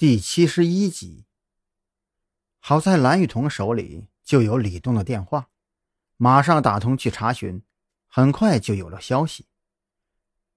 [0.00, 1.26] 第七十一集。
[2.58, 5.50] 好在蓝雨桐手里就有李栋的电话，
[6.16, 7.62] 马上打通去查询，
[8.06, 9.44] 很快就有了消息。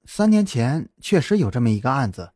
[0.05, 2.31] 三年前确实有这么一个案子，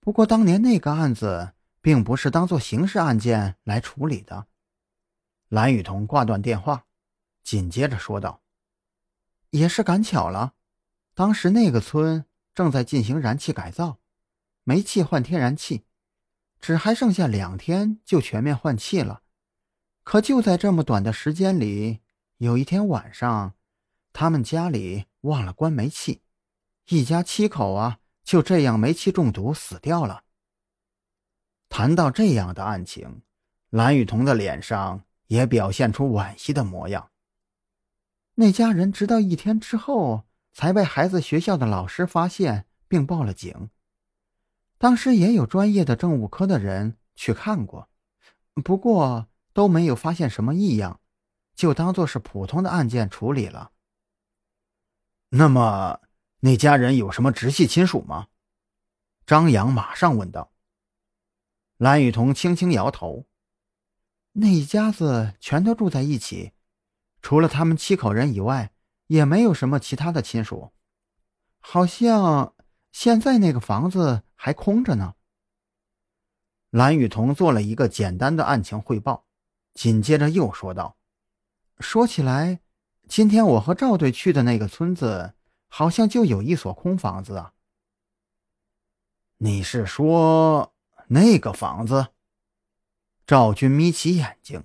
[0.00, 4.48] 不过当年那个案子并不是当做刑事案件来处理的。
[5.46, 6.86] 蓝雨桐挂断电话，
[7.44, 8.42] 紧接着说道
[9.50, 10.54] ：“也是赶巧了，
[11.14, 14.00] 当时那个村正在进行燃气改造，
[14.64, 15.84] 煤气换天然气。”
[16.60, 19.22] 只还剩下两天就全面换气了，
[20.02, 22.00] 可就在这么短的时间里，
[22.38, 23.54] 有一天晚上，
[24.12, 26.22] 他们家里忘了关煤气，
[26.88, 30.24] 一家七口啊就这样煤气中毒死掉了。
[31.68, 33.22] 谈到这样的案情，
[33.70, 37.10] 蓝雨桐的脸上也表现出惋惜的模样。
[38.34, 43.70] 那家人直到一天之后才被孩子学校的老师发现并报了警。
[44.78, 47.88] 当时也有专业的政务科的人去看过，
[48.62, 51.00] 不过都没有发现什么异样，
[51.54, 53.72] 就当做是普通的案件处理了。
[55.30, 56.00] 那么
[56.40, 58.28] 那家人有什么直系亲属吗？
[59.26, 60.52] 张扬马上问道。
[61.78, 63.26] 蓝雨桐轻轻摇头，
[64.32, 66.52] 那一家子全都住在一起，
[67.22, 68.72] 除了他们七口人以外，
[69.06, 70.72] 也没有什么其他的亲属，
[71.60, 72.52] 好像。
[72.92, 75.14] 现在那个房子还空着呢。
[76.70, 79.26] 蓝雨桐做了一个简单的案情汇报，
[79.74, 80.96] 紧接着又说道
[81.80, 82.60] ：“说起来，
[83.08, 85.34] 今天我和赵队去的那个村子，
[85.68, 87.54] 好像就有一所空房子啊。”
[89.38, 90.74] 你是说
[91.08, 92.08] 那个房子？
[93.26, 94.64] 赵军眯起眼睛，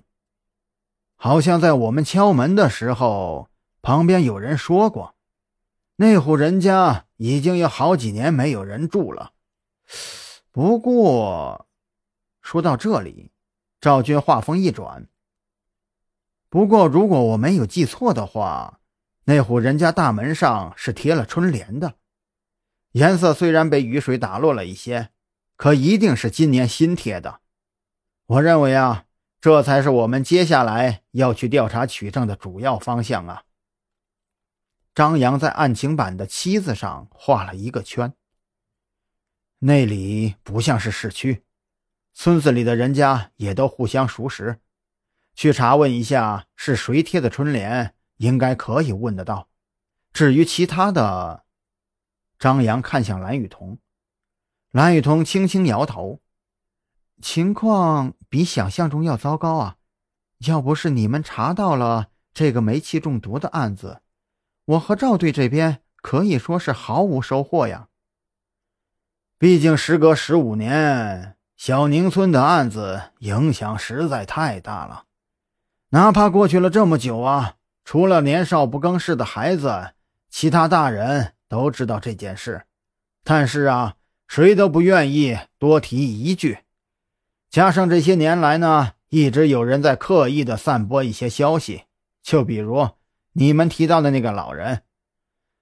[1.16, 3.48] 好像在我们敲门的时候，
[3.80, 5.16] 旁边有人说过。
[5.96, 9.32] 那户人家已经有好几年没有人住了。
[10.50, 11.68] 不过，
[12.40, 13.30] 说到这里，
[13.80, 15.08] 赵军话锋一转。
[16.48, 18.80] 不过，如果我没有记错的话，
[19.24, 21.94] 那户人家大门上是贴了春联的，
[22.92, 25.10] 颜色虽然被雨水打落了一些，
[25.56, 27.40] 可一定是今年新贴的。
[28.26, 29.06] 我认为啊，
[29.40, 33.44] 这才是我们接下来要去调查取证的主要方向啊。
[34.94, 38.12] 张扬在案情板的七字上画了一个圈。
[39.64, 41.44] 那里不像是市区，
[42.12, 44.58] 村子里的人家也都互相熟识，
[45.34, 49.48] 去查问一下是谁贴的春联，应该可以问得到。
[50.12, 51.44] 至于其他的，
[52.40, 53.78] 张扬看向蓝雨桐，
[54.72, 56.20] 蓝雨桐轻轻摇头，
[57.20, 59.76] 情况比想象中要糟糕啊！
[60.38, 64.02] 要不是你们查到了这个煤气中毒的案子。
[64.64, 67.90] 我和赵队这边可以说是毫无收获呀。
[69.42, 75.06] 毕竟时隔十五年，小宁村的案子影响实在太大了。
[75.88, 79.94] 哪怕过去了这么久啊，除了年少不更事的孩子，
[80.30, 82.62] 其他大人都知道这件事，
[83.24, 83.96] 但是啊，
[84.28, 86.58] 谁都不愿意多提一句。
[87.50, 91.82] 加上这些年来呢，一直有人在刻意的散播一些消息，
[92.22, 92.90] 就比如。
[93.32, 94.82] 你们提到的那个老人，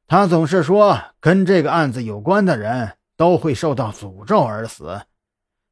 [0.07, 5.05] 他总是说跟这个案子有关的人都会受到诅咒而死，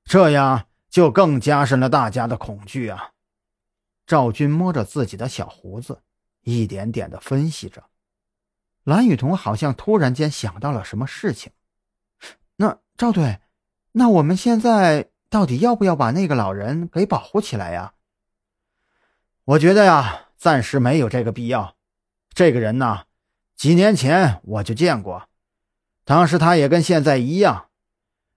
[0.04, 3.12] 这样就更加深了大家的恐惧啊！
[4.06, 6.02] 赵军摸着自己的小胡子，
[6.42, 7.84] 一点点的分析着。
[8.84, 11.50] 蓝雨桐好像突然间想到了什么事情，
[12.56, 13.40] 那赵队，
[13.92, 17.94] 那我们现在到底要不要把那个老人给保护起来呀？
[19.44, 21.76] 我觉得呀，暂时没有这个必要。
[22.28, 23.04] 这个人呢，
[23.56, 25.27] 几年前我就见过，
[26.08, 27.66] 当时他也跟现在一样。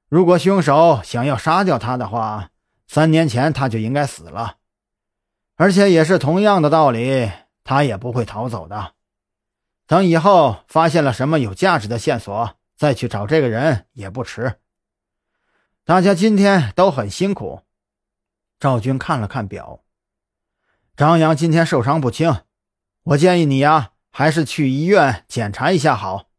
[0.10, 2.50] 如果凶手想要杀掉他的话，
[2.86, 4.58] 三年前他就应该死了。
[5.56, 7.32] 而且也是同样的道理，
[7.64, 8.96] 他也不会逃走的。
[9.88, 14.60] 等以后发现了什么有价值的线索，再去找这个人也不迟。
[15.86, 17.62] 大家今天都很辛苦。
[18.60, 19.80] 赵军看了看表，
[20.98, 22.42] 张扬今天受伤不轻。
[23.04, 26.31] 我建议你呀，还是去医院检查一下好。